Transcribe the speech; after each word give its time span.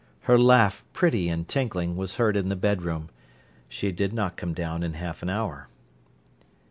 Her 0.21 0.35
laugh, 0.39 0.83
pretty 0.93 1.29
and 1.29 1.47
tinkling, 1.47 1.95
was 1.95 2.15
heard 2.15 2.35
in 2.35 2.49
the 2.49 2.55
bedroom. 2.55 3.11
She 3.69 3.91
did 3.91 4.13
not 4.13 4.35
come 4.35 4.55
down 4.55 4.81
in 4.81 4.93
half 4.95 5.21
an 5.21 5.29
hour. 5.29 5.67